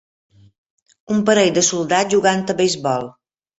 [1.17, 3.09] Un parell de soldats jugant a beisbol.